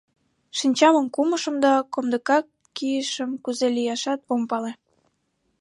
[0.57, 4.71] Шинчамым кумышым да комдыкак кийышым, кузе лияшат ом пале.